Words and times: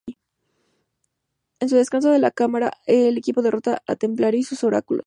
En 1.59 1.69
su 1.69 1.75
descenso 1.75 2.11
a 2.11 2.17
la 2.17 2.31
Cámara, 2.31 2.71
el 2.87 3.19
equipo 3.19 3.43
derrota 3.43 3.83
al 3.85 3.99
Templario 3.99 4.39
y 4.39 4.43
sus 4.43 4.63
Oráculos. 4.63 4.99